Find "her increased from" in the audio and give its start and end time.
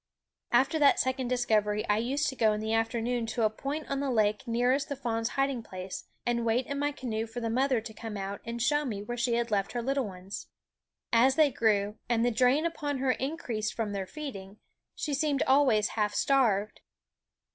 12.97-13.91